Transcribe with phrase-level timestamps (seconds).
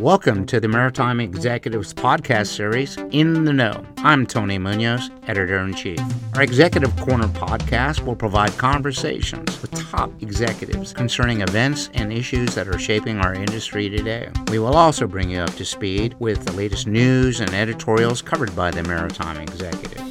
[0.00, 3.82] Welcome to the Maritime Executives podcast series, In the Know.
[3.96, 5.98] I'm Tony Munoz, editor in chief.
[6.34, 12.68] Our Executive Corner podcast will provide conversations with top executives concerning events and issues that
[12.68, 14.28] are shaping our industry today.
[14.50, 18.54] We will also bring you up to speed with the latest news and editorials covered
[18.54, 20.02] by the Maritime Executive.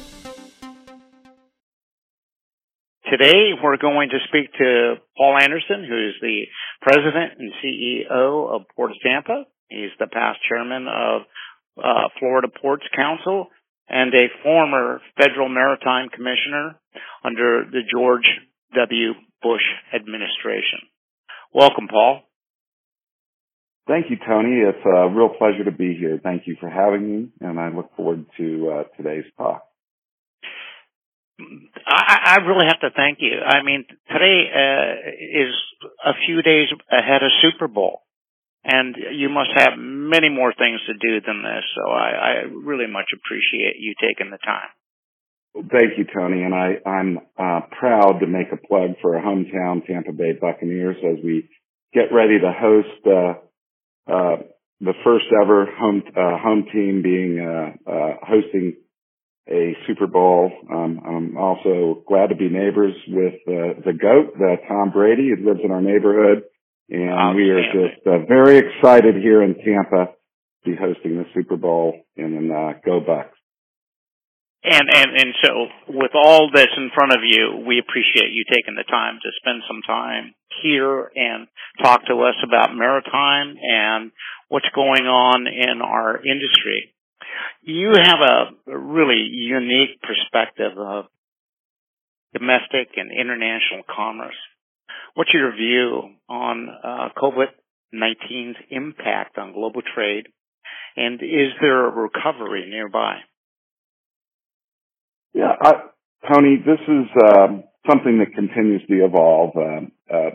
[3.08, 6.42] Today, we're going to speak to Paul Anderson, who is the
[6.82, 9.44] president and CEO of Port of Tampa.
[9.68, 11.22] He's the past chairman of
[11.78, 13.48] uh, Florida Ports Council
[13.88, 16.78] and a former federal maritime commissioner
[17.24, 18.26] under the George
[18.74, 19.12] W.
[19.42, 19.62] Bush
[19.94, 20.80] administration.
[21.52, 22.22] Welcome, Paul.
[23.86, 24.62] Thank you, Tony.
[24.66, 26.18] It's a real pleasure to be here.
[26.20, 29.62] Thank you for having me, and I look forward to uh, today's talk.
[31.86, 33.38] I, I really have to thank you.
[33.38, 35.54] I mean, today uh, is
[36.04, 38.00] a few days ahead of Super Bowl
[38.66, 41.62] and you must have many more things to do than this.
[41.76, 44.68] So I, I really much appreciate you taking the time.
[45.54, 49.86] Thank you, Tony, and I, I'm uh, proud to make a plug for our hometown
[49.86, 51.48] Tampa Bay Buccaneers as we
[51.94, 54.36] get ready to host uh, uh,
[54.80, 58.76] the first ever home uh, home team being uh, uh, hosting
[59.48, 60.50] a Super Bowl.
[60.70, 64.34] Um, I'm also glad to be neighbors with the goat,
[64.68, 66.42] Tom Brady, who lives in our neighborhood
[66.88, 70.12] and we are just uh, very excited here in Tampa
[70.64, 73.30] to be hosting the Super Bowl and uh, go Bucs.
[74.68, 78.74] And, and, and so with all this in front of you, we appreciate you taking
[78.74, 81.46] the time to spend some time here and
[81.82, 84.10] talk to us about maritime and
[84.48, 86.94] what's going on in our industry.
[87.62, 91.04] You have a really unique perspective of
[92.32, 94.34] domestic and international commerce.
[95.16, 100.26] What's your view on uh, COVID-19's impact on global trade,
[100.94, 103.20] and is there a recovery nearby?
[105.32, 105.72] Yeah, I,
[106.30, 109.56] Tony, this is um, something that continues to evolve.
[109.56, 110.30] Uh, uh,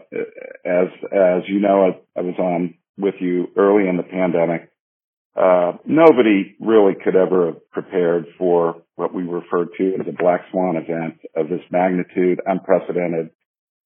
[0.66, 1.86] as as you know,
[2.16, 4.72] I, I, was on with you early in the pandemic.
[5.36, 10.42] Uh, nobody really could ever have prepared for what we refer to as a black
[10.52, 13.30] swan event of this magnitude, unprecedented,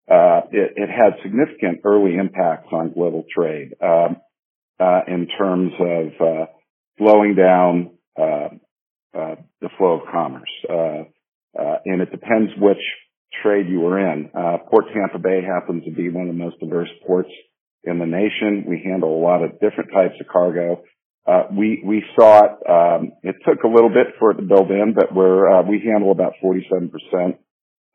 [0.09, 4.17] uh, it, it, had significant early impacts on global trade um,
[4.79, 6.45] uh, in terms of uh,
[6.99, 7.89] slowing down
[8.19, 8.49] uh,
[9.17, 10.51] uh, the flow of commerce.
[11.85, 12.81] and it depends which
[13.41, 14.29] trade you were in.
[14.69, 17.29] Port Tampa Bay happens to be one of the most diverse ports
[17.83, 18.65] in the nation.
[18.67, 20.83] We handle a lot of different types of cargo.
[21.51, 22.51] we we saw it.
[22.69, 26.11] Um, it took a little bit for it to build in, but we're we handle
[26.11, 27.39] about 47 percent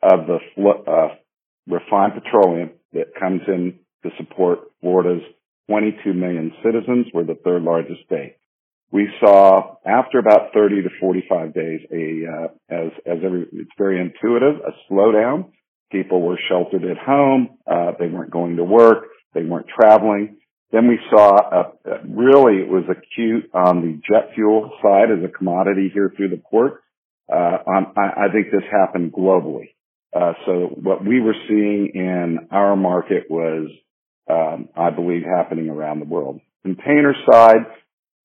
[0.02, 0.90] of the fl-
[1.70, 5.22] refined petroleum that comes in to support Florida's
[5.68, 7.06] 22 million citizens.
[7.14, 8.36] We're the third largest state.
[8.92, 14.00] We saw after about 30 to 45 days a, uh, as, as every, it's very
[14.00, 15.50] intuitive, a slowdown.
[15.92, 17.58] People were sheltered at home.
[17.66, 19.04] Uh, they weren't going to work.
[19.32, 20.38] They weren't traveling.
[20.72, 25.24] Then we saw a, a, really it was acute on the jet fuel side as
[25.24, 26.82] a commodity here through the port.
[27.32, 29.74] Uh, on, I, I think this happened globally.
[30.12, 33.70] Uh, so what we were seeing in our market was,
[34.28, 36.40] um, I believe, happening around the world.
[36.62, 37.66] Container side,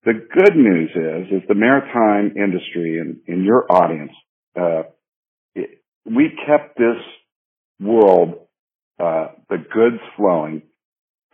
[0.04, 4.12] the good news is, is the maritime industry and, in your audience,
[4.60, 4.84] uh,
[5.54, 7.02] it, we kept this
[7.80, 8.48] world,
[9.00, 10.64] uh, the goods flowing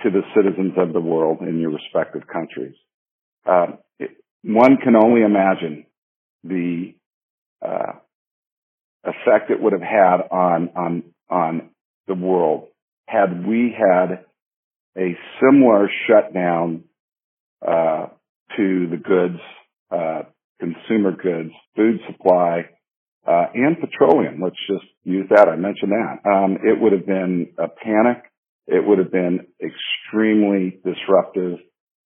[0.03, 2.75] to the citizens of the world in your respective countries.
[3.45, 4.11] Uh, it,
[4.43, 5.85] one can only imagine
[6.43, 6.95] the
[7.65, 7.93] uh,
[9.03, 11.69] effect it would have had on on on
[12.07, 12.67] the world
[13.07, 14.25] had we had
[14.97, 16.83] a similar shutdown
[17.65, 18.07] uh,
[18.57, 19.39] to the goods,
[19.91, 20.23] uh,
[20.59, 22.69] consumer goods, food supply,
[23.27, 24.41] uh, and petroleum.
[24.41, 25.47] Let's just use that.
[25.47, 26.29] I mentioned that.
[26.29, 28.23] Um, it would have been a panic.
[28.67, 31.59] It would have been extremely disruptive.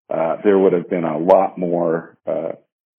[0.09, 2.53] Uh, there would have been a lot more uh,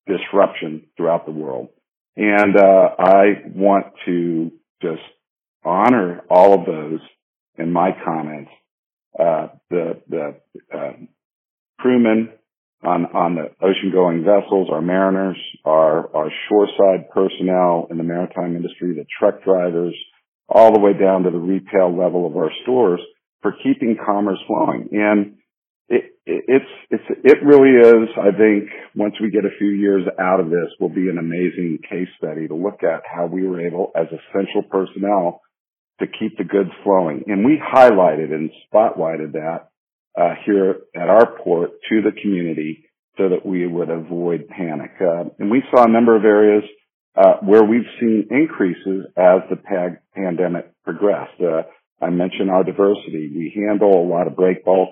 [0.06, 1.68] disruption throughout the world.
[2.16, 3.24] And uh, I
[3.54, 5.02] want to just
[5.64, 7.00] honor all of those
[7.58, 8.50] in my comments.
[9.18, 10.36] Uh, the the
[10.74, 10.92] uh,
[11.78, 12.30] crewmen
[12.82, 18.56] on on the ocean going vessels, our mariners, our our shoreside personnel in the maritime
[18.56, 19.94] industry, the truck drivers,
[20.48, 23.00] all the way down to the retail level of our stores
[23.42, 24.88] for keeping commerce flowing.
[24.92, 25.36] And
[26.26, 28.08] it's it's it really is.
[28.18, 31.78] I think once we get a few years out of this, will be an amazing
[31.88, 35.40] case study to look at how we were able, as essential personnel,
[36.00, 37.24] to keep the goods flowing.
[37.28, 39.68] And we highlighted and spotlighted that
[40.18, 44.92] uh, here at our port to the community so that we would avoid panic.
[45.00, 46.64] Uh, and we saw a number of areas
[47.16, 51.40] uh, where we've seen increases as the pag- pandemic progressed.
[51.40, 51.62] Uh,
[52.02, 53.32] I mentioned our diversity.
[53.34, 54.90] We handle a lot of break bulk,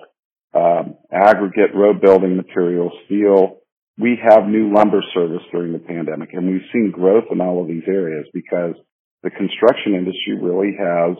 [0.55, 3.57] um, aggregate road building materials, steel.
[3.97, 7.67] We have new lumber service during the pandemic, and we've seen growth in all of
[7.67, 8.75] these areas because
[9.23, 11.17] the construction industry really has,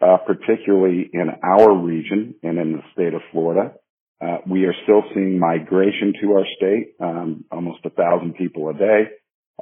[0.00, 3.72] uh, particularly in our region and in the state of Florida,
[4.20, 8.74] uh, we are still seeing migration to our state, um, almost a thousand people a
[8.74, 9.02] day.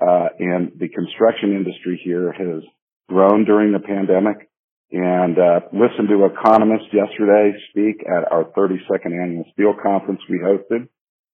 [0.01, 2.63] Uh, and the construction industry here has
[3.09, 4.49] grown during the pandemic
[4.93, 10.89] and, uh, listened to economists yesterday speak at our 32nd annual steel conference we hosted.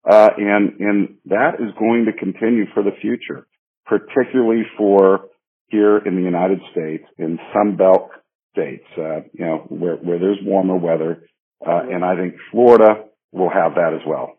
[0.05, 3.47] Uh, and, and that is going to continue for the future,
[3.87, 5.29] particularly for
[5.69, 8.11] here in the United States in Sun Belt
[8.53, 11.25] states, uh, you know, where, where there's warmer weather.
[11.65, 14.39] Uh, and I think Florida, will have that as well.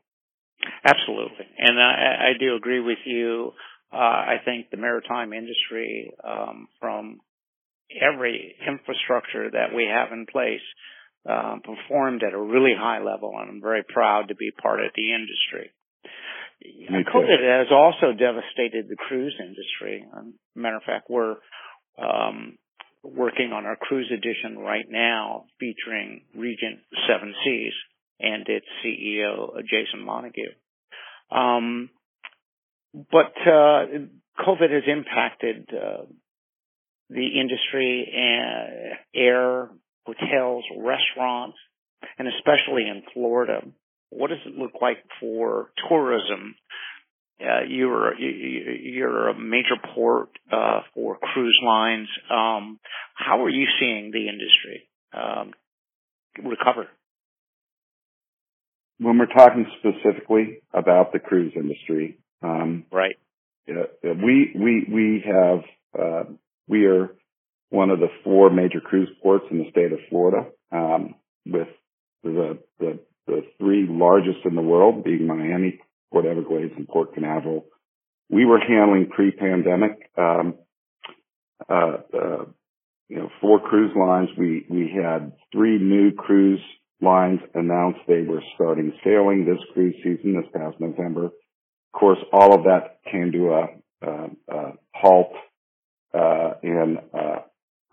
[0.85, 1.45] Absolutely.
[1.57, 3.51] And I, I do agree with you.
[3.91, 7.19] Uh, I think the maritime industry, um, from
[7.99, 10.63] every infrastructure that we have in place,
[11.29, 14.91] um, performed at a really high level, and I'm very proud to be part of
[14.95, 15.71] the industry.
[16.63, 20.05] COVID has also devastated the cruise industry.
[20.15, 21.35] Um, matter of fact, we're
[21.97, 22.57] um,
[23.03, 27.73] working on our cruise edition right now, featuring Regent Seven Seas
[28.19, 30.53] and its CEO, Jason Montague.
[31.31, 31.89] Um,
[32.93, 33.85] but uh,
[34.39, 36.03] COVID has impacted uh,
[37.13, 39.69] the industry, and air,
[40.05, 41.57] hotels, restaurants,
[42.17, 43.61] and especially in Florida.
[44.09, 46.55] What does it look like for tourism?
[47.41, 52.07] Uh, you're you're a major port uh, for cruise lines.
[52.29, 52.79] Um,
[53.15, 55.51] how are you seeing the industry um,
[56.43, 56.87] recover?
[58.99, 63.15] when we're talking specifically about the cruise industry, um, right?
[64.03, 65.59] we we we have
[65.97, 66.23] uh,
[66.67, 67.15] we are
[67.69, 71.15] one of the four major cruise ports in the state of Florida, um,
[71.45, 71.67] with
[72.23, 75.79] the, the the three largest in the world being Miami,
[76.11, 77.65] Port Everglades, and Port Canaveral.
[78.29, 80.55] We were handling pre-pandemic, um,
[81.69, 82.45] uh, uh,
[83.07, 84.29] you know, four cruise lines.
[84.37, 86.61] We we had three new cruise
[87.01, 91.25] lines announced they were starting sailing this cruise season this past November.
[91.25, 95.52] Of course, all of that came to a, a, a halt uh,
[96.63, 97.41] in uh,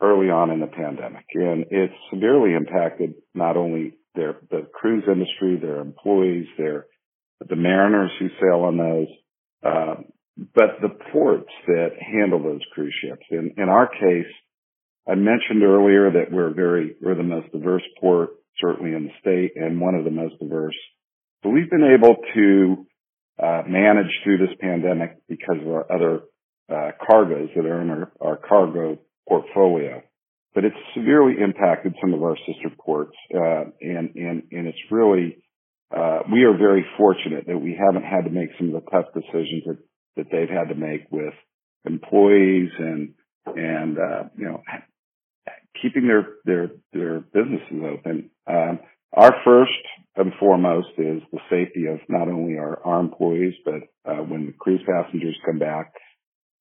[0.00, 5.58] early on in the pandemic, and it severely impacted not only their the cruise industry,
[5.60, 6.86] their employees, their
[7.46, 9.08] the mariners who sail on those,
[9.64, 9.94] uh,
[10.54, 13.26] but the ports that handle those cruise ships.
[13.30, 14.32] In in our case,
[15.08, 18.30] I mentioned earlier that we're very we're the most diverse port
[18.60, 20.76] certainly in the state and one of the most diverse.
[21.42, 22.86] So we've been able to
[23.42, 26.20] uh, manage through this pandemic because of our other
[26.70, 30.02] uh, cargoes that are in our, our, cargo portfolio.
[30.54, 35.38] But it's severely impacted some of our sister ports, uh, and and and it's really
[35.96, 39.06] uh, we are very fortunate that we haven't had to make some of the tough
[39.14, 39.78] decisions that
[40.16, 41.34] that they've had to make with
[41.84, 43.14] employees and
[43.46, 44.62] and uh, you know
[45.80, 48.30] keeping their their their businesses open.
[48.46, 48.80] Um,
[49.12, 49.72] our first
[50.16, 54.52] and foremost is the safety of not only our, our employees, but uh, when the
[54.52, 55.92] cruise passengers come back.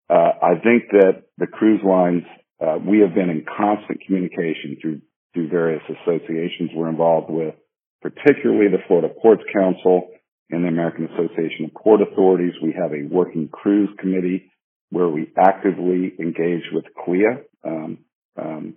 [0.10, 2.24] Uh, I think that the cruise lines,
[2.60, 5.02] uh, we have been in constant communication through
[5.34, 7.54] through various associations we're involved with,
[8.02, 10.10] particularly the Florida Ports Council
[10.50, 12.54] and the American Association of Port Authorities.
[12.64, 14.52] We have a working cruise committee
[14.90, 18.00] where we actively engage with CLIA, um,
[18.42, 18.74] um,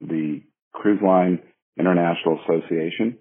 [0.00, 1.40] the Cruise Line
[1.76, 3.18] International Association.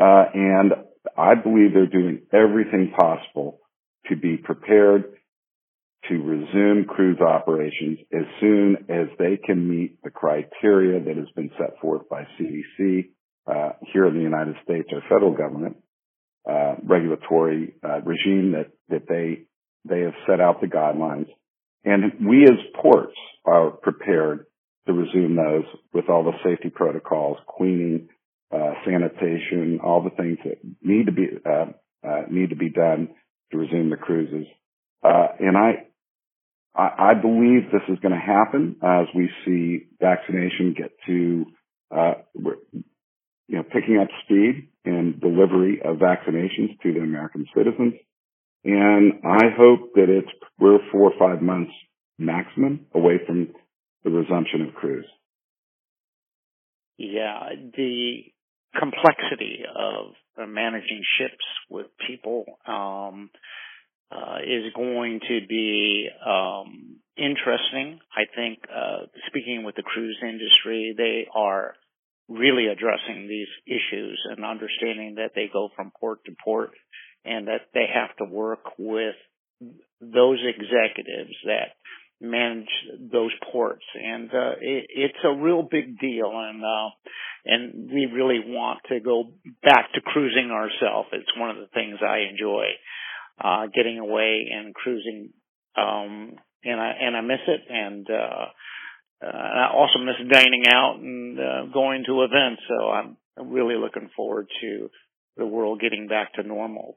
[0.00, 0.72] Uh, and
[1.18, 3.58] I believe they're doing everything possible
[4.06, 5.16] to be prepared
[6.08, 11.50] to resume cruise operations as soon as they can meet the criteria that has been
[11.58, 13.10] set forth by CDC
[13.46, 15.76] uh, here in the United States, our federal government
[16.48, 19.44] uh, regulatory uh, regime that that they
[19.88, 21.28] they have set out the guidelines,
[21.84, 24.46] and we as ports are prepared
[24.86, 28.08] to resume those with all the safety protocols, cleaning,
[28.52, 31.66] uh, sanitation, all the things that need to be uh,
[32.04, 33.08] uh, need to be done
[33.52, 34.46] to resume the cruises.
[35.04, 35.86] And I,
[36.74, 41.46] I, I believe this is going to happen as we see vaccination get to,
[41.94, 47.94] uh, you know, picking up speed in delivery of vaccinations to the American citizens.
[48.64, 51.72] And I hope that it's we're four or five months
[52.18, 53.48] maximum away from
[54.04, 55.08] the resumption of cruise.
[56.96, 58.22] Yeah, the
[58.78, 60.14] complexity of
[60.48, 63.30] managing ships with people um,
[64.12, 67.98] uh, is going to be um, interesting.
[68.14, 71.74] I think uh, speaking with the cruise industry, they are
[72.28, 76.70] really addressing these issues and understanding that they go from port to port
[77.24, 79.14] and that they have to work with
[80.00, 81.76] those executives that
[82.20, 82.68] manage
[83.10, 86.88] those ports and uh it, it's a real big deal and uh
[87.44, 89.24] and we really want to go
[89.62, 92.64] back to cruising ourselves it's one of the things i enjoy
[93.42, 95.30] uh getting away and cruising
[95.76, 96.34] um
[96.64, 98.46] and i and i miss it and uh
[99.22, 102.62] uh, I also miss dining out and uh, going to events.
[102.68, 104.90] So I'm really looking forward to
[105.36, 106.96] the world getting back to normal.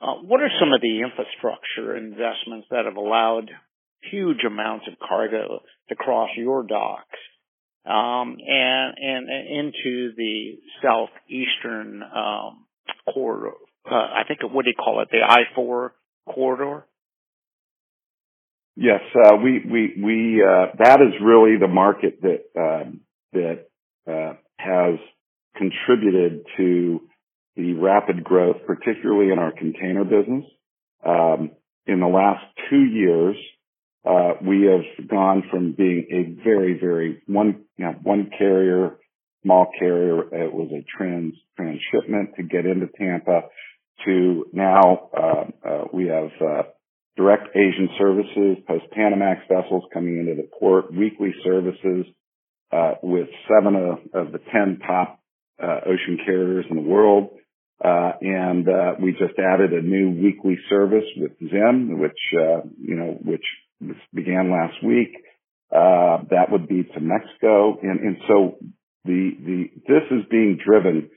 [0.00, 3.50] Uh, what are some of the infrastructure investments that have allowed
[4.10, 7.18] huge amounts of cargo to cross your docks
[7.84, 12.66] um, and, and, and into the southeastern um,
[13.12, 13.56] corridor?
[13.84, 15.08] Uh, I think what do you call it?
[15.10, 15.94] The I four
[16.26, 16.84] corridor.
[18.76, 23.00] Yes, uh, we we we uh, that is really the market that um,
[23.32, 23.66] that
[24.06, 25.00] uh, has
[25.56, 27.00] contributed to
[27.56, 30.44] the rapid growth, particularly in our container business.
[31.04, 31.50] Um,
[31.86, 33.36] in the last two years,
[34.04, 38.98] uh, we have gone from being a very very one you know, one carrier,
[39.42, 40.22] small carrier.
[40.44, 43.42] It was a trans transshipment to get into Tampa.
[44.04, 46.62] To now, uh, uh, we have uh,
[47.16, 52.06] direct Asian services, post-Panamax vessels coming into the port, weekly services
[52.72, 55.18] uh, with seven of, of, the ten top
[55.60, 57.30] uh, ocean carriers in the world.
[57.84, 62.94] Uh, and uh, we just added a new weekly service with Zim, which uh, you
[62.94, 63.44] know, which
[64.12, 65.14] began last week.
[65.70, 68.58] Uh, that would be to Mexico, and, and so
[69.04, 71.10] the the this is being driven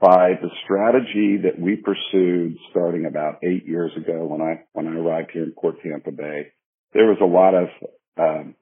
[0.00, 4.96] by the strategy that we pursued starting about eight years ago when I when I
[4.96, 6.52] arrived here in Port Tampa Bay.
[6.92, 7.68] There was a lot of
[8.18, 8.54] um,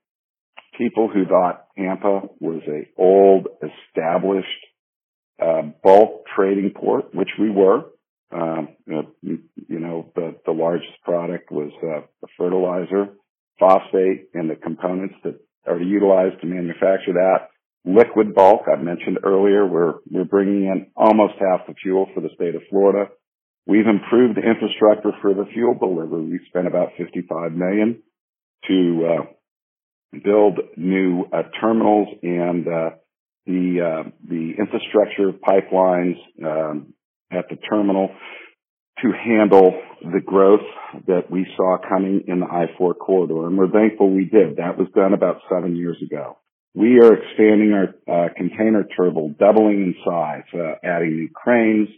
[0.79, 4.49] people who thought Tampa was a old, established
[5.43, 7.85] uh, bulk trading port, which we were.
[8.33, 13.15] Um, you know, the the largest product was uh, the fertilizer,
[13.59, 17.49] phosphate, and the components that are utilized to manufacture that
[17.85, 18.63] liquid bulk.
[18.67, 22.63] I mentioned earlier, we're, we're bringing in almost half the fuel for the state of
[22.71, 23.11] Florida.
[23.67, 26.25] We've improved the infrastructure for the fuel delivery.
[26.25, 28.03] We spent about 55 million
[28.69, 32.91] to, uh, build new uh, terminals and, uh,
[33.47, 36.95] the, uh, the infrastructure pipelines, um,
[37.31, 38.11] at the terminal
[39.03, 39.73] to handle
[40.03, 40.61] the growth
[41.07, 43.47] that we saw coming in the I-4 corridor.
[43.47, 44.57] And we're thankful we did.
[44.57, 46.39] That was done about seven years ago.
[46.75, 51.89] We are expanding our uh, container terminal, doubling in size, uh, adding new cranes,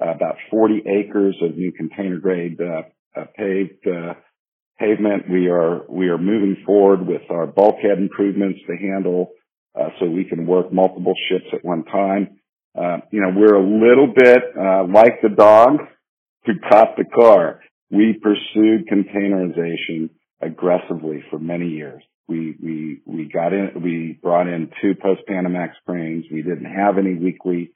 [0.00, 2.82] about 40 acres of new container grade uh,
[3.14, 4.14] uh, paved uh,
[4.78, 5.28] pavement.
[5.30, 9.32] We are we are moving forward with our bulkhead improvements to handle
[9.78, 12.40] uh so we can work multiple ships at one time.
[12.74, 14.42] Uh you know, we're a little bit
[14.90, 15.78] like the dog
[16.46, 17.60] who caught the car.
[17.90, 20.08] We pursued containerization
[20.40, 22.02] aggressively for many years.
[22.28, 26.24] We, we, we got in, we brought in two post-Panamax cranes.
[26.32, 27.72] We didn't have any weekly,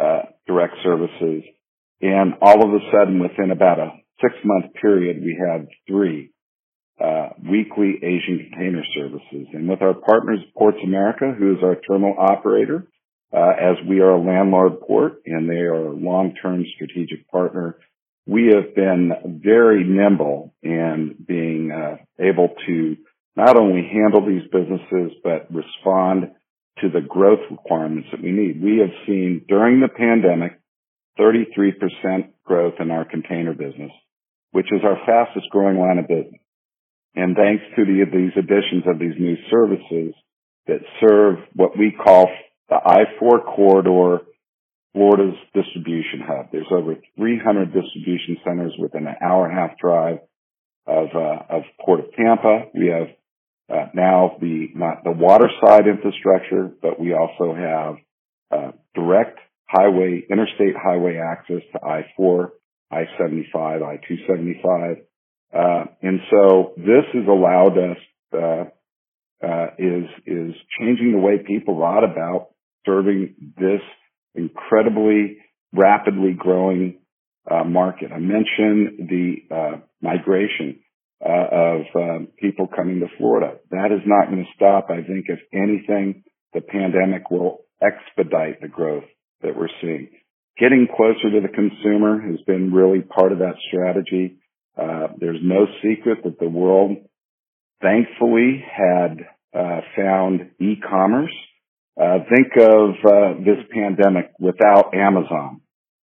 [0.00, 1.44] uh, direct services.
[2.00, 6.30] And all of a sudden, within about a six month period, we had three,
[7.02, 9.48] uh, weekly Asian container services.
[9.52, 12.86] And with our partners, Ports America, who is our terminal operator,
[13.32, 17.76] uh, as we are a landlord port and they are a long-term strategic partner,
[18.26, 22.96] we have been very nimble in being uh, able to
[23.36, 26.32] not only handle these businesses, but respond
[26.80, 28.62] to the growth requirements that we need.
[28.62, 30.60] We have seen during the pandemic
[31.18, 33.92] 33% growth in our container business,
[34.52, 36.40] which is our fastest growing line of business.
[37.14, 40.14] And thanks to the, these additions of these new services
[40.66, 42.28] that serve what we call
[42.68, 44.24] the I-4 corridor,
[44.92, 46.46] Florida's distribution hub.
[46.52, 50.18] There's over 300 distribution centers within an hour and a half drive
[50.86, 52.66] of, uh, of Port of Tampa.
[52.74, 53.08] We have
[53.70, 57.96] uh, now the not the water side infrastructure, but we also have
[58.50, 62.48] uh, direct highway, interstate highway access to I-4,
[62.90, 64.96] I-75, I-275,
[65.52, 67.96] uh, and so this has allowed us
[68.32, 68.64] uh,
[69.46, 72.50] uh, is is changing the way people thought about
[72.86, 73.80] serving this
[74.34, 75.38] incredibly
[75.72, 76.98] rapidly growing
[77.50, 78.12] uh, market.
[78.12, 80.80] I mentioned the uh migration
[81.24, 83.58] uh, of um, people coming to Florida.
[83.70, 84.86] That is not going to stop.
[84.90, 86.24] I think if anything,
[86.54, 89.04] the pandemic will expedite the growth
[89.42, 90.08] that we're seeing.
[90.58, 94.36] getting closer to the consumer has been really part of that strategy.
[94.76, 96.98] Uh, there's no secret that the world
[97.80, 99.26] thankfully had
[99.58, 101.34] uh, found e-commerce.
[102.00, 105.60] Uh, think of uh, this pandemic without Amazon,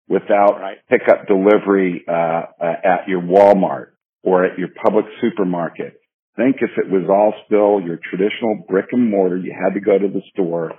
[0.07, 0.77] without right.
[0.89, 3.94] pickup delivery uh, uh, at your Walmart
[4.25, 6.01] or at your Publix supermarket.
[6.35, 9.97] Think if it was all still your traditional brick and mortar, you had to go
[9.97, 10.73] to the store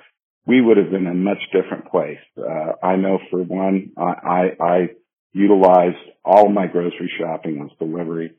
[0.46, 2.22] we would have been in a much different place.
[2.38, 4.78] Uh, I know for one, I, I, I
[5.32, 8.32] utilized all my grocery shopping as delivery.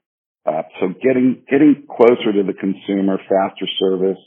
[0.45, 4.17] Uh, so getting, getting closer to the consumer, faster service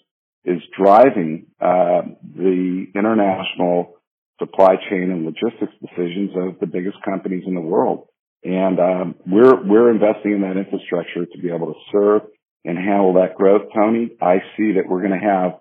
[0.45, 2.03] is driving, uh,
[2.37, 3.95] the international
[4.39, 8.09] supply chain and logistics decisions of the biggest companies in the world.
[8.43, 12.23] And, um, we're, we're investing in that infrastructure to be able to serve
[12.65, 14.11] and handle that growth, Tony.
[14.21, 15.61] I see that we're going to have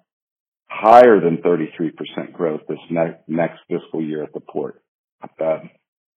[0.69, 4.81] higher than 33% growth this ne- next fiscal year at the port.
[5.23, 5.59] Uh,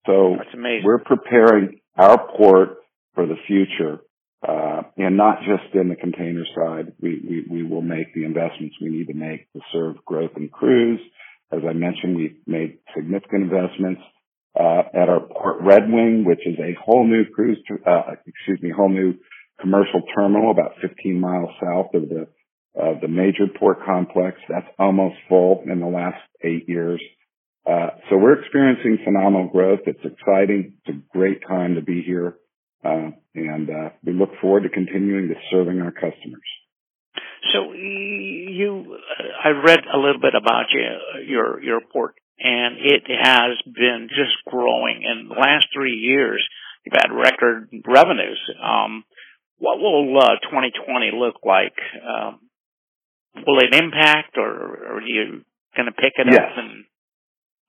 [0.06, 0.82] so That's amazing.
[0.84, 2.78] we're preparing our port
[3.14, 4.00] for the future,
[4.46, 6.92] uh, and not just in the container side.
[7.00, 10.48] We, we, we will make the investments we need to make to serve growth in
[10.48, 11.00] cruise.
[11.52, 14.00] As I mentioned, we've made significant investments
[14.58, 18.88] uh, at our Port Redwing, which is a whole new cruise, uh, excuse me, whole
[18.88, 19.14] new
[19.60, 22.26] commercial terminal about 15 miles south of the
[22.74, 24.38] uh, the major port complex.
[24.48, 27.02] That's almost full in the last eight years.
[27.66, 29.80] Uh, so we're experiencing phenomenal growth.
[29.86, 30.78] It's exciting.
[30.84, 32.36] It's a great time to be here.
[32.82, 36.48] Uh, and, uh, we look forward to continuing to serving our customers.
[37.52, 38.96] So you,
[39.44, 44.36] I read a little bit about you, your, your port and it has been just
[44.46, 46.42] growing in the last three years.
[46.84, 48.40] You've had record revenues.
[48.62, 49.04] Um,
[49.58, 51.78] what will uh, 2020 look like?
[52.02, 52.40] Um,
[53.46, 55.44] will it impact, or, or are you
[55.76, 56.40] going to pick it yes.
[56.40, 56.58] up?
[56.58, 56.84] And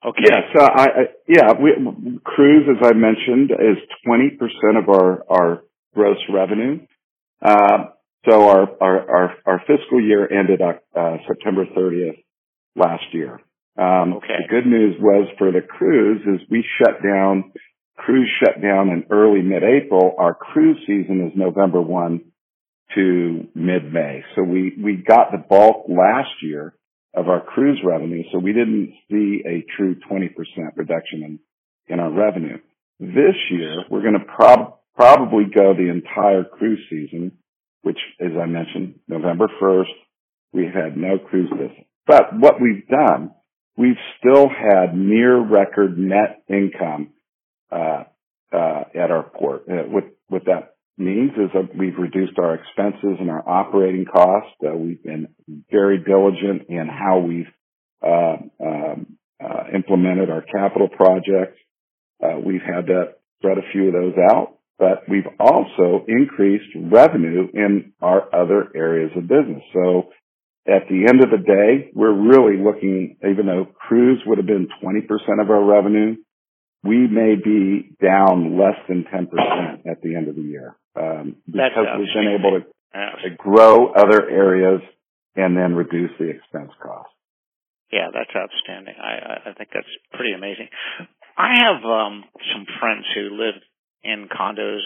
[0.05, 0.41] okay, yeah.
[0.55, 5.63] So I, I yeah, we, cruise, as I mentioned, is twenty percent of our our
[5.93, 6.85] gross revenue.
[7.41, 7.85] Uh,
[8.29, 12.23] so our, our our our fiscal year ended uh, September 30th
[12.75, 13.39] last year.
[13.77, 14.45] Um, okay.
[14.47, 17.51] The good news was for the cruise is we shut down.
[17.97, 20.15] Cruise shut down in early mid-April.
[20.17, 22.21] Our cruise season is November 1
[22.95, 24.23] to mid-May.
[24.35, 26.75] So we, we got the bulk last year
[27.15, 28.23] of our cruise revenue.
[28.31, 30.29] So we didn't see a true 20%
[30.75, 31.39] reduction in,
[31.87, 32.57] in our revenue.
[32.99, 37.33] This year, we're going to prob- probably go the entire cruise season,
[37.81, 39.93] which, as I mentioned, November 1st,
[40.51, 41.85] we had no cruise business.
[42.05, 43.31] But what we've done,
[43.77, 47.09] we've still had near record net income,
[47.71, 48.03] uh,
[48.53, 49.63] uh, at our port.
[49.67, 54.51] Uh, what, what that means is that we've reduced our expenses and our operating costs.
[54.61, 55.29] We've been
[55.71, 57.47] very diligent in how we've
[58.05, 61.57] uh, um, uh, implemented our capital projects.
[62.23, 67.47] Uh, we've had to spread a few of those out, but we've also increased revenue
[67.53, 69.63] in our other areas of business.
[69.73, 70.09] So
[70.67, 74.69] at the end of the day, we're really looking, even though cruise would have been
[74.81, 76.15] 20% of our revenue,
[76.83, 79.27] we may be down less than 10%
[79.89, 84.29] at the end of the year um, because we've been able to, to, grow other
[84.29, 84.81] areas
[85.35, 87.09] and then reduce the expense cost.
[87.91, 88.95] Yeah, that's outstanding.
[88.99, 90.67] I, I think that's pretty amazing.
[91.37, 92.23] I have um,
[92.53, 93.55] some friends who live
[94.03, 94.81] in condos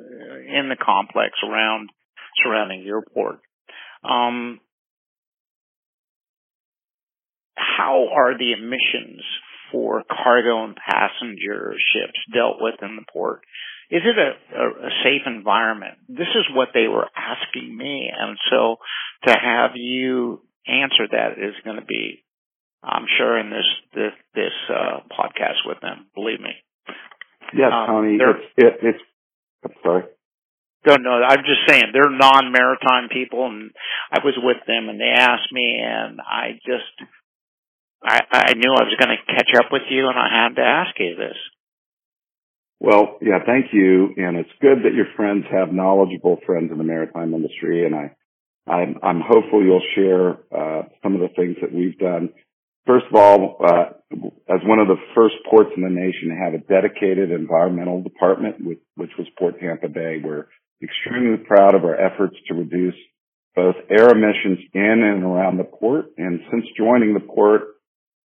[0.00, 1.90] uh, in the complex around
[2.44, 3.40] surrounding the airport.
[4.04, 4.60] Um,
[7.78, 9.22] how are the emissions
[9.70, 13.42] for cargo and passenger ships dealt with in the port?
[13.90, 15.94] Is it a, a, a safe environment?
[16.08, 18.10] This is what they were asking me.
[18.12, 18.76] And so
[19.26, 22.24] to have you answer that is going to be,
[22.82, 26.52] I'm sure in this, this, this, uh, podcast with them, believe me.
[27.54, 29.04] Yes, um, Tony, it's, it, it's,
[29.64, 30.02] I'm sorry.
[30.86, 33.70] No, no, I'm just saying they're non-maritime people and
[34.12, 37.10] I was with them and they asked me and I just,
[38.02, 40.62] I, I knew I was going to catch up with you and I had to
[40.62, 41.36] ask you this.
[42.80, 44.14] Well, yeah, thank you.
[44.16, 47.84] And it's good that your friends have knowledgeable friends in the maritime industry.
[47.84, 48.14] And I,
[48.70, 52.30] I'm, I'm hopeful you'll share, uh, some of the things that we've done.
[52.86, 53.84] First of all, uh,
[54.48, 58.64] as one of the first ports in the nation to have a dedicated environmental department,
[58.64, 60.46] which, which was Port Tampa Bay, we're
[60.82, 62.94] extremely proud of our efforts to reduce
[63.56, 66.06] both air emissions in and around the port.
[66.16, 67.62] And since joining the port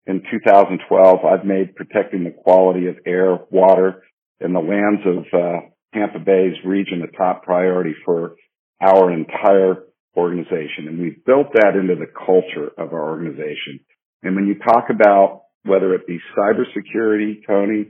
[0.09, 4.03] in 2012, I've made protecting the quality of air, water,
[4.41, 5.61] and the lands of uh,
[5.95, 8.37] Tampa Bay's region a top priority for
[8.81, 9.85] our entire
[10.17, 10.89] organization.
[10.89, 13.81] And we've built that into the culture of our organization.
[14.23, 17.89] And when you talk about whether it be cybersecurity, Tony,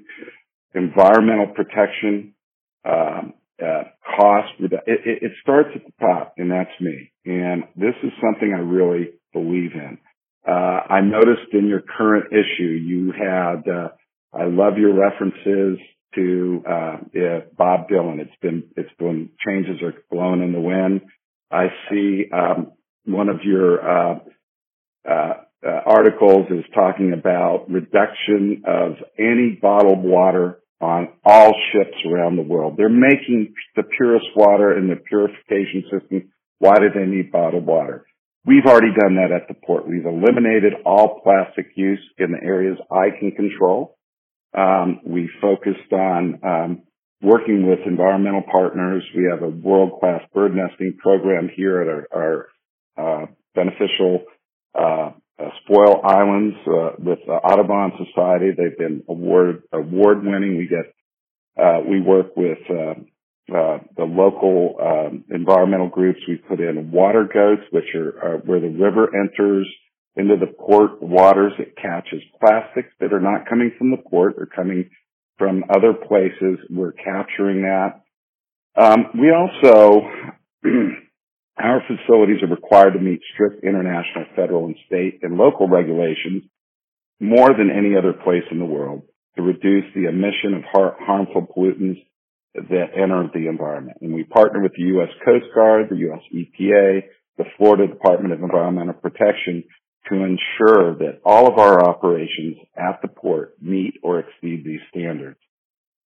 [0.74, 2.34] environmental protection,
[2.84, 3.84] um, uh,
[4.16, 4.52] cost.
[4.60, 7.12] It, it, it starts at the top, and that's me.
[7.24, 9.98] And this is something I really believe in.
[10.46, 13.68] Uh, I noticed in your current issue you had.
[13.68, 13.88] Uh,
[14.32, 15.78] I love your references
[16.14, 18.20] to uh, yeah, Bob Dylan.
[18.20, 21.02] It's been it's been changes are blowing in the wind.
[21.50, 22.72] I see um,
[23.04, 24.18] one of your uh,
[25.08, 25.32] uh,
[25.66, 32.42] uh, articles is talking about reduction of any bottled water on all ships around the
[32.42, 32.74] world.
[32.76, 36.32] They're making the purest water in the purification system.
[36.58, 38.06] Why do they need bottled water?
[38.48, 39.86] We've already done that at the port.
[39.86, 43.98] We've eliminated all plastic use in the areas I can control.
[44.56, 46.82] Um, we focused on um,
[47.20, 49.04] working with environmental partners.
[49.14, 52.48] We have a world-class bird nesting program here at our,
[52.96, 54.24] our uh, beneficial
[54.74, 58.52] uh, uh, spoil islands uh, with the Audubon Society.
[58.56, 60.56] They've been award award winning.
[60.56, 60.94] We get
[61.62, 62.60] uh, we work with
[63.52, 66.20] uh, uh, the local um, environmental groups.
[66.28, 69.68] We put in water goats, which are, are where the river enters
[70.16, 71.52] into the port waters.
[71.58, 74.90] It catches plastics that are not coming from the port; they're coming
[75.38, 76.58] from other places.
[76.70, 78.02] We're capturing that.
[78.76, 80.06] Um, we also
[81.58, 86.44] Our facilities are required to meet strict international, federal, and state and local regulations
[87.20, 89.02] more than any other place in the world
[89.36, 92.04] to reduce the emission of har- harmful pollutants
[92.70, 93.98] that enter the environment.
[94.00, 95.08] And we partner with the U.S.
[95.24, 96.20] Coast Guard, the U.S.
[96.34, 97.02] EPA,
[97.36, 99.64] the Florida Department of Environmental Protection
[100.08, 105.38] to ensure that all of our operations at the port meet or exceed these standards.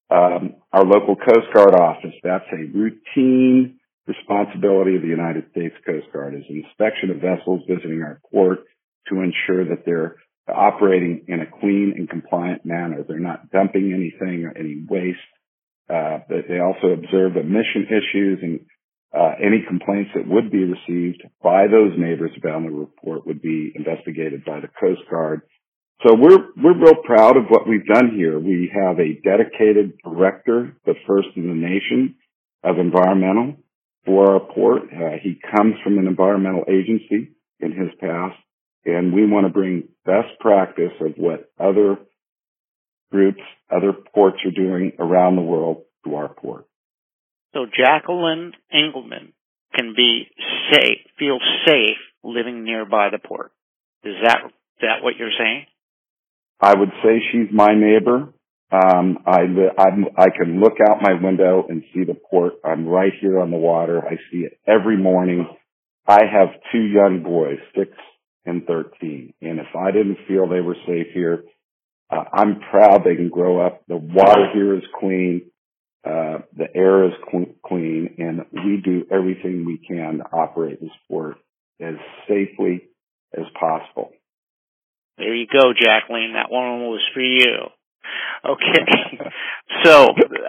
[0.10, 6.08] Um, our local Coast Guard office, that's a routine responsibility of the United States Coast
[6.12, 8.60] Guard is inspection of vessels visiting our port
[9.10, 10.16] to ensure that they're
[10.48, 13.04] operating in a clean and compliant manner.
[13.08, 15.20] They're not dumping anything or any waste.
[15.90, 18.60] Uh, they also observe emission issues and
[19.14, 23.72] uh, any complaints that would be received by those neighbors about the report would be
[23.74, 25.42] investigated by the Coast Guard.
[26.06, 28.40] So we're we're real proud of what we've done here.
[28.40, 32.16] We have a dedicated director, the first in the nation
[32.64, 33.58] of environmental,
[34.06, 34.84] for our port.
[34.84, 38.38] Uh, he comes from an environmental agency in his past,
[38.86, 41.98] and we want to bring best practice of what other
[43.12, 46.66] groups, other ports are doing around the world to our port.
[47.54, 49.34] So Jacqueline Engelman
[49.76, 50.28] can be
[50.72, 53.52] safe, feel safe living nearby the port.
[54.04, 54.40] Is that
[54.82, 55.66] that what you're saying?
[56.62, 58.34] I would say she's my neighbor.
[58.72, 59.40] Um, I,
[59.80, 62.54] I'm, I can look out my window and see the port.
[62.64, 64.06] I'm right here on the water.
[64.06, 65.48] I see it every morning.
[66.06, 67.92] I have two young boys, six
[68.46, 69.34] and 13.
[69.42, 71.44] And if I didn't feel they were safe here,
[72.10, 73.84] uh, I'm proud they can grow up.
[73.88, 75.52] The water here is clean.
[76.04, 80.92] Uh, the air is cl- clean and we do everything we can to operate this
[81.10, 81.36] port
[81.82, 81.96] as
[82.28, 82.84] safely
[83.38, 84.12] as possible.
[85.18, 86.34] There you go, Jacqueline.
[86.34, 87.68] That one was for you.
[88.46, 89.20] Okay.
[89.84, 90.08] so,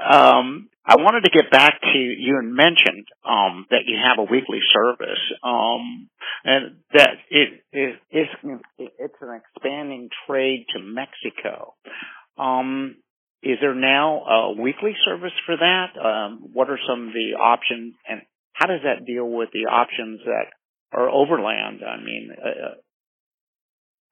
[0.08, 4.30] um, I wanted to get back to you and mentioned um, that you have a
[4.30, 6.08] weekly service, um,
[6.44, 11.74] and that it, it, it's, it's an expanding trade to Mexico.
[12.38, 12.96] Um,
[13.42, 16.00] is there now a weekly service for that?
[16.00, 18.22] Um, what are some of the options, and
[18.54, 20.46] how does that deal with the options that
[20.92, 21.80] are overland?
[21.86, 22.74] I mean, uh,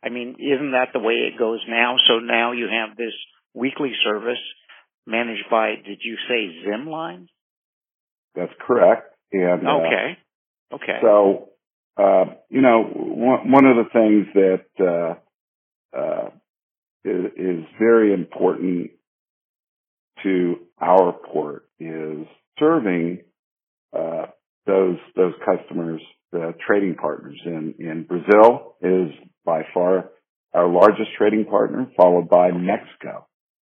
[0.02, 1.96] I mean, isn't that the way it goes now?
[2.07, 3.14] So now you have this
[3.54, 4.38] weekly service
[5.08, 7.26] managed by, did you say Zimline?
[8.34, 9.14] That's correct.
[9.32, 10.18] And uh, okay,
[10.70, 10.98] uh, okay.
[11.02, 11.48] So,
[11.96, 15.16] uh, you know, one, one of the things that
[15.94, 16.30] uh, uh,
[17.04, 18.90] is, is very important
[20.22, 22.26] to our port is
[22.58, 23.22] serving
[23.96, 24.26] uh,
[24.66, 27.40] those those customers, the trading partners.
[27.44, 29.10] In in Brazil is
[29.44, 30.10] by far
[30.52, 33.26] our largest trading partner, followed by Mexico.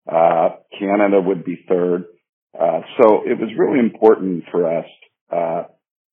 [0.08, 2.06] Uh, Canada would be third.
[2.60, 4.86] Uh, so it was really important for us,
[5.32, 5.64] uh,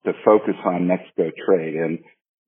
[0.05, 1.75] to focus on Mexico trade.
[1.75, 2.01] And,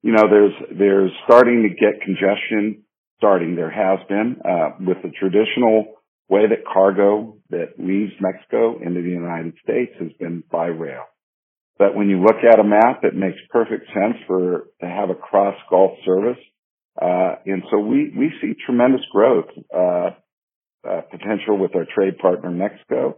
[0.03, 2.83] you know, there's, there's starting to get congestion
[3.17, 3.55] starting.
[3.55, 5.95] There has been, uh, with the traditional
[6.29, 11.05] way that cargo that leaves Mexico into the United States has been by rail.
[11.79, 15.15] But when you look at a map, it makes perfect sense for to have a
[15.15, 16.43] cross Gulf service.
[17.01, 19.49] Uh, and so we, we see tremendous growth,
[20.87, 23.17] uh, potential with our trade partner Mexico.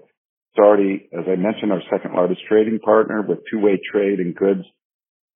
[0.52, 4.66] It's already, as I mentioned, our second largest trading partner with two-way trade in goods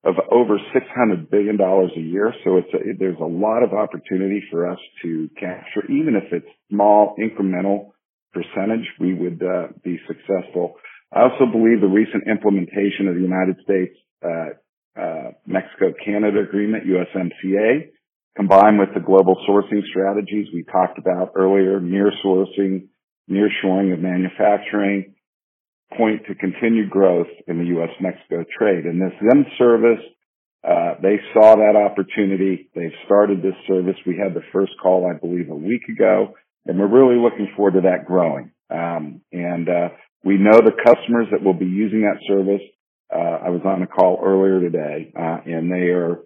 [0.03, 2.33] of over $600 billion a year.
[2.43, 6.47] So it's a, there's a lot of opportunity for us to capture, even if it's
[6.69, 7.91] small incremental
[8.33, 10.75] percentage, we would uh, be successful.
[11.13, 17.92] I also believe the recent implementation of the United States uh, uh, Mexico-Canada agreement, USMCA,
[18.35, 22.87] combined with the global sourcing strategies we talked about earlier, near sourcing,
[23.27, 25.13] near shoring of manufacturing,
[25.97, 28.85] point to continued growth in the U.S.-Mexico trade.
[28.85, 30.03] And this ZIM service,
[30.67, 32.69] uh, they saw that opportunity.
[32.73, 33.95] They've started this service.
[34.05, 36.33] We had the first call, I believe, a week ago,
[36.65, 38.51] and we're really looking forward to that growing.
[38.69, 39.89] Um, and uh,
[40.23, 42.61] we know the customers that will be using that service.
[43.13, 46.19] Uh, I was on a call earlier today, uh, and they are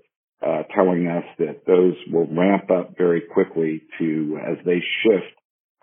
[0.46, 5.34] uh, telling us that those will ramp up very quickly to as they shift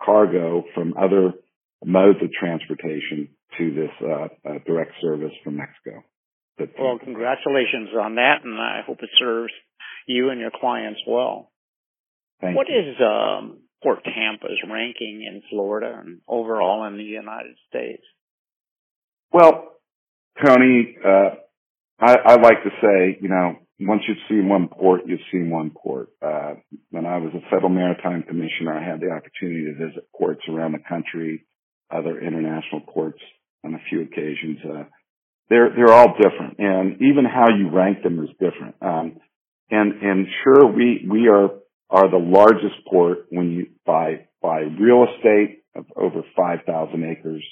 [0.03, 1.33] cargo from other
[1.83, 6.03] modes of transportation to this uh, uh, direct service from Mexico.
[6.57, 9.51] But, well, congratulations on that, and I hope it serves
[10.07, 11.51] you and your clients well.
[12.39, 12.79] Thank what you.
[12.79, 18.03] is um, Port Tampa's ranking in Florida and overall in the United States?
[19.31, 19.73] Well,
[20.43, 21.35] Tony, uh,
[21.99, 25.71] I, I like to say, you know, once you've seen one port, you've seen one
[25.71, 26.09] port.
[26.21, 26.55] Uh,
[26.91, 30.73] when I was a federal maritime commissioner, I had the opportunity to visit ports around
[30.73, 31.45] the country,
[31.91, 33.19] other international ports
[33.65, 34.59] on a few occasions.
[34.63, 34.83] Uh,
[35.49, 38.75] they're, they're all different and even how you rank them is different.
[38.81, 39.17] Um,
[39.69, 41.49] and, and sure, we, we are,
[41.89, 47.43] are the largest port when you, by, by real estate of over 5,000 acres.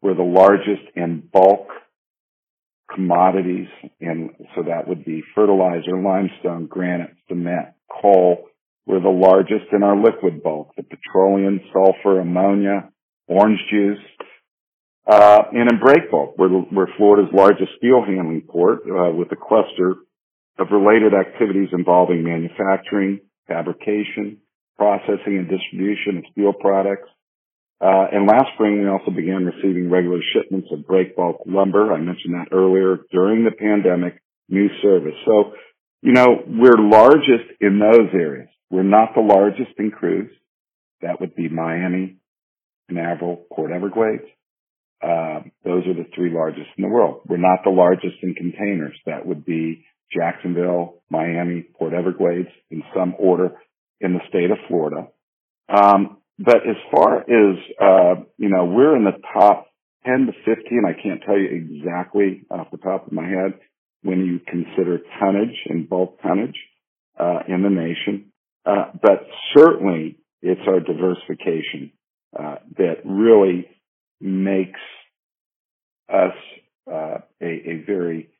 [0.00, 1.68] We're the largest in bulk
[2.98, 3.68] commodities,
[4.00, 8.48] and so that would be fertilizer, limestone, granite, cement, coal.
[8.86, 12.90] We're the largest in our liquid bulk, the petroleum, sulfur, ammonia,
[13.28, 14.02] orange juice.
[15.06, 19.36] Uh, and in break bulk, we're, we're Florida's largest steel handling port uh, with a
[19.36, 19.94] cluster
[20.58, 24.38] of related activities involving manufacturing, fabrication,
[24.76, 27.08] processing and distribution of steel products,
[27.80, 31.92] uh, and last spring, we also began receiving regular shipments of break bulk lumber.
[31.92, 35.14] I mentioned that earlier during the pandemic, new service.
[35.24, 35.52] So,
[36.02, 38.48] you know, we're largest in those areas.
[38.70, 40.32] We're not the largest in cruise.
[41.02, 42.16] That would be Miami,
[42.88, 44.26] Canaveral, Port Everglades.
[45.00, 47.22] Uh, those are the three largest in the world.
[47.26, 48.98] We're not the largest in containers.
[49.06, 53.52] That would be Jacksonville, Miami, Port Everglades in some order
[54.00, 55.08] in the state of Florida.
[55.68, 59.66] Um, but as far as, uh, you know, we're in the top
[60.06, 60.82] 10 to 15.
[60.86, 63.54] I can't tell you exactly off the top of my head
[64.02, 66.56] when you consider tonnage and bulk tonnage,
[67.18, 68.32] uh, in the nation.
[68.64, 71.90] Uh, but certainly it's our diversification,
[72.38, 73.68] uh, that really
[74.20, 74.80] makes
[76.08, 76.34] us,
[76.90, 78.30] uh, a, a very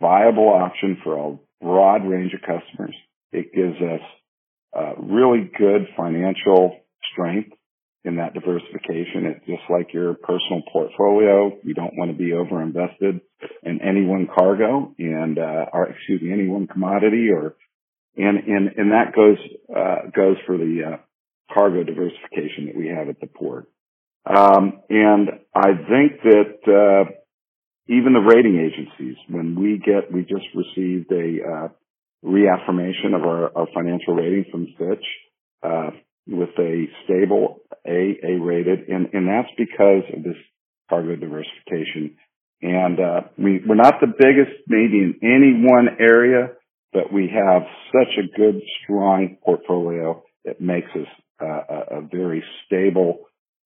[0.00, 2.94] viable option for a broad range of customers.
[3.32, 4.00] It gives us,
[4.72, 6.76] uh, really good financial
[7.12, 7.50] strength
[8.04, 9.26] in that diversification.
[9.26, 11.52] It's just like your personal portfolio.
[11.62, 13.20] You don't want to be over invested
[13.62, 17.56] in any one cargo and, uh, or excuse me, any one commodity or,
[18.16, 19.38] and, and, and that goes,
[19.74, 20.96] uh, goes for the, uh,
[21.52, 23.66] cargo diversification that we have at the port.
[24.24, 27.10] Um, and I think that, uh,
[27.88, 31.68] even the rating agencies, when we get, we just received a, uh,
[32.22, 35.04] reaffirmation of our, our financial rating from Fitch,
[35.62, 35.90] uh,
[36.30, 40.36] with a stable A, A rated, and, and that's because of this
[40.88, 42.16] cargo diversification.
[42.62, 46.52] And, uh, we, we're not the biggest maybe in any one area,
[46.92, 47.62] but we have
[47.92, 51.06] such a good, strong portfolio that makes us
[51.40, 53.20] uh, a, a, very stable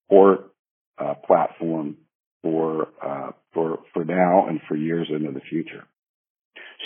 [0.09, 0.51] port,
[0.97, 1.97] uh, platform
[2.41, 5.83] for, uh, for, for now and for years into the future.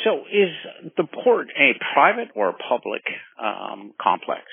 [0.03, 3.03] So is the port a private or a public
[3.41, 4.43] um, complex?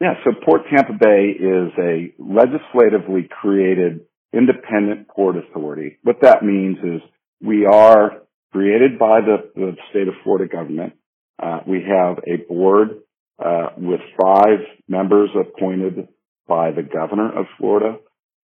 [0.00, 4.00] Yeah, so Port Tampa Bay is a legislatively created
[4.32, 5.98] independent port authority.
[6.02, 7.00] What that means is
[7.40, 10.94] we are created by the, the state of Florida government.
[11.40, 13.00] Uh, we have a board
[13.38, 16.08] uh, with five members appointed
[16.46, 17.96] by the governor of Florida,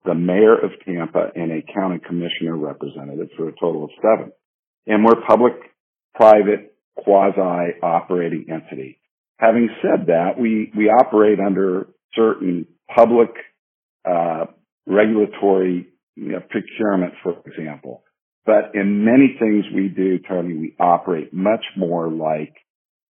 [0.05, 4.33] the mayor of Tampa, and a county commissioner representative for a total of seven.
[4.87, 5.53] And we're public,
[6.15, 9.00] private, quasi operating entity.
[9.41, 13.31] Having said that, we, we operate under certain public,
[14.09, 14.47] uh,
[14.87, 18.03] regulatory you know, procurement, for example.
[18.45, 22.55] But in many things we do, Tony, we operate much more like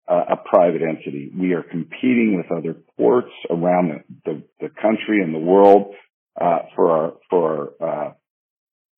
[0.07, 1.31] a private entity.
[1.37, 5.93] We are competing with other ports around the, the, the country and the world
[6.39, 8.11] uh, for our, for uh,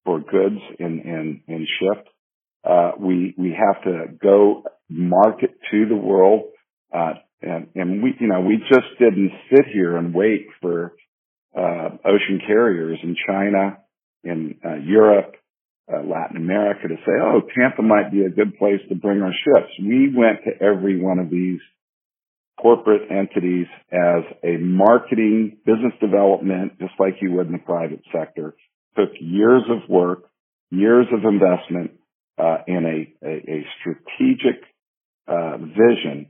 [0.05, 2.07] for goods in in, in shift.
[2.63, 6.45] Uh, we we have to go market to the world,
[6.93, 10.93] uh, and and we you know we just didn't sit here and wait for
[11.55, 13.77] uh, ocean carriers in China,
[14.23, 15.35] in uh, Europe,
[15.91, 19.33] uh, Latin America to say, oh, Tampa might be a good place to bring our
[19.33, 19.69] ships.
[19.79, 21.59] We went to every one of these
[22.59, 28.55] corporate entities as a marketing business development, just like you would in the private sector.
[28.95, 30.29] Took years of work,
[30.71, 31.99] years of investment,
[32.37, 34.63] uh, in a, a, a strategic
[35.27, 36.29] uh, vision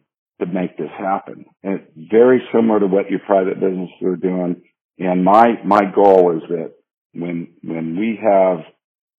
[1.03, 1.45] happen.
[1.63, 4.61] And it's very similar to what your private businesses are doing.
[4.97, 6.73] And my my goal is that
[7.13, 8.59] when when we have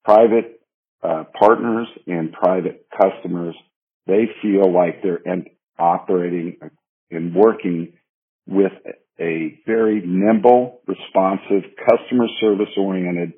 [0.04, 0.60] private
[1.02, 3.54] uh, partners and private customers,
[4.06, 5.20] they feel like they're
[5.78, 6.56] operating
[7.10, 7.94] and working
[8.46, 8.72] with
[9.20, 13.34] a very nimble, responsive, customer service oriented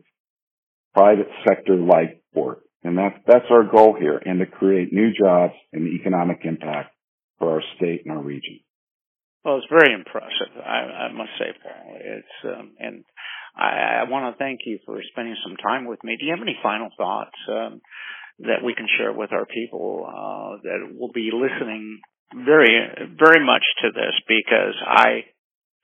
[0.94, 2.60] private sector like port.
[2.82, 6.95] And that's, that's our goal here and to create new jobs and economic impact
[7.38, 8.60] for our state and our region.
[9.44, 10.58] Well, it's very impressive.
[10.58, 11.96] I, I must say, Paul.
[12.00, 13.04] It's um, and
[13.56, 16.16] I, I want to thank you for spending some time with me.
[16.18, 17.80] Do you have any final thoughts um,
[18.40, 22.00] that we can share with our people uh, that will be listening
[22.34, 22.74] very,
[23.16, 24.12] very much to this?
[24.26, 25.30] Because I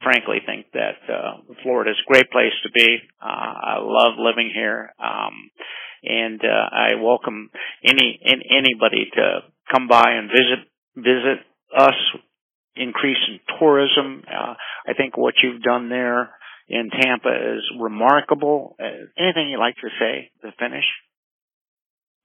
[0.02, 2.98] frankly think that uh, Florida is a great place to be.
[3.22, 5.50] Uh, I love living here, um,
[6.02, 7.48] and uh, I welcome
[7.84, 9.40] any in, anybody to
[9.72, 11.40] come by and visit visit
[11.76, 11.94] us
[12.76, 14.24] increase in tourism.
[14.26, 14.54] Uh,
[14.86, 16.30] I think what you've done there
[16.68, 18.76] in Tampa is remarkable.
[18.80, 18.84] Uh,
[19.18, 20.84] anything you'd like to say to finish?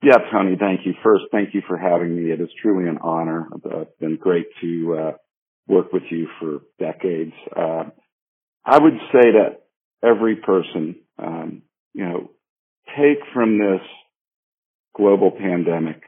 [0.02, 0.94] Yeah, Tony, thank you.
[1.02, 2.30] First, thank you for having me.
[2.30, 3.48] It is truly an honor.
[3.64, 5.12] It's been great to uh,
[5.66, 7.32] work with you for decades.
[7.54, 7.84] Uh,
[8.64, 9.62] I would say that
[10.02, 11.62] every person, um,
[11.94, 12.30] you know,
[12.96, 13.80] take from this
[14.96, 16.02] global pandemic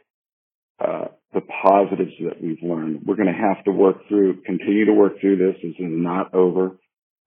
[0.78, 3.02] uh, the positives that we've learned.
[3.06, 5.56] We're going to have to work through, continue to work through this.
[5.62, 6.78] This is not over.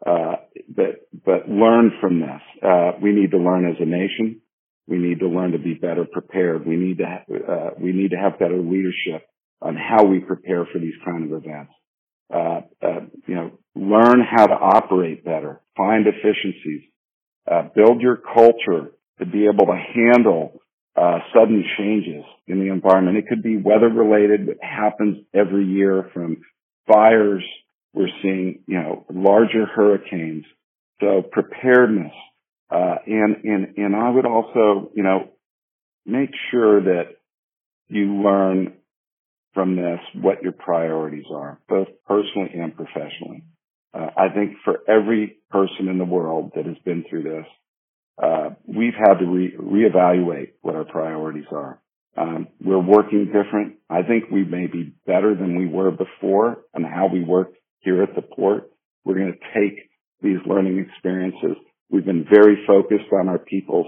[0.05, 0.35] Uh,
[0.67, 2.41] but, but learn from this.
[2.61, 4.41] Uh, we need to learn as a nation.
[4.85, 6.65] We need to learn to be better prepared.
[6.65, 9.25] We need to, uh, we need to have better leadership
[9.61, 11.71] on how we prepare for these kind of events.
[12.33, 16.81] Uh, uh, you know, learn how to operate better, find efficiencies,
[17.49, 20.59] uh, build your culture to be able to handle
[20.95, 23.17] uh, sudden changes in the environment.
[23.17, 24.49] It could be weather related.
[24.49, 26.37] It happens every year from
[26.87, 27.43] fires.
[27.93, 30.45] We're seeing, you know, larger hurricanes.
[30.99, 32.13] So preparedness.
[32.69, 35.29] Uh, and, and, and I would also, you know,
[36.05, 37.17] make sure that
[37.87, 38.73] you learn
[39.53, 43.43] from this what your priorities are, both personally and professionally.
[43.93, 47.45] Uh, I think for every person in the world that has been through this,
[48.21, 51.79] uh, we've had to re- reevaluate what our priorities are.
[52.15, 53.77] Um, we're working different.
[53.89, 58.03] I think we may be better than we were before on how we work here
[58.03, 58.69] at the port.
[59.03, 59.89] We're going to take
[60.21, 61.57] these learning experiences.
[61.89, 63.87] We've been very focused on our people's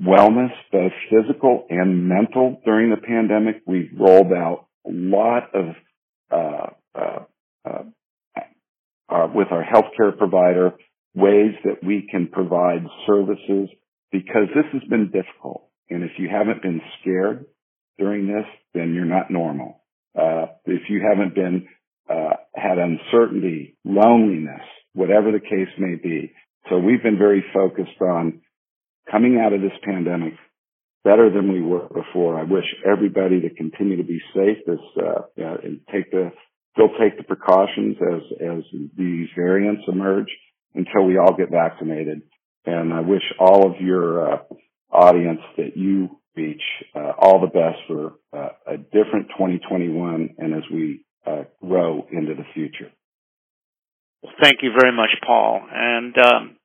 [0.00, 3.62] wellness, both physical and mental during the pandemic.
[3.66, 5.64] We've rolled out a lot of,
[6.30, 7.24] uh, uh,
[7.68, 7.82] uh,
[9.08, 10.72] uh with our healthcare provider,
[11.14, 13.68] ways that we can provide services
[14.12, 15.68] because this has been difficult.
[15.88, 17.46] And if you haven't been scared
[17.98, 19.82] during this, then you're not normal.
[20.16, 21.68] Uh, if you haven't been,
[22.08, 24.62] uh, had uncertainty, loneliness,
[24.94, 26.32] whatever the case may be.
[26.68, 28.40] So we've been very focused on
[29.10, 30.34] coming out of this pandemic
[31.04, 32.38] better than we were before.
[32.38, 36.32] I wish everybody to continue to be safe as, uh, and take the,
[36.72, 38.64] still take the precautions as, as
[38.96, 40.28] these variants emerge
[40.74, 42.22] until we all get vaccinated.
[42.66, 44.38] And I wish all of your uh,
[44.92, 46.62] audience that you reach
[46.94, 52.34] uh, all the best for uh, a different 2021 and as we uh, grow into
[52.34, 52.90] the future.
[54.42, 55.62] Thank you very much, Paul.
[55.72, 56.56] And um,